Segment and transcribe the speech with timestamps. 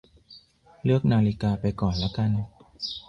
[0.83, 2.29] เลือกนาฬิกาไปก่อนละกัน